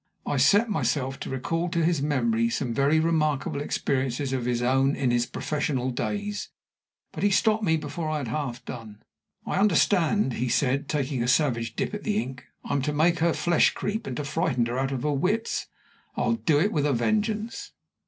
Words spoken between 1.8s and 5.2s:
his memory some very remarkable experiences of his own in